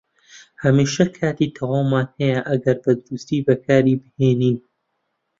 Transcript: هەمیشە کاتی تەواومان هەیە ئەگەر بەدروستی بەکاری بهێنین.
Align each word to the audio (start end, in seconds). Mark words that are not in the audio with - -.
هەمیشە 0.63 1.05
کاتی 1.17 1.53
تەواومان 1.57 2.07
هەیە 2.19 2.39
ئەگەر 2.49 2.77
بەدروستی 2.83 3.45
بەکاری 3.47 3.99
بهێنین. 4.01 4.57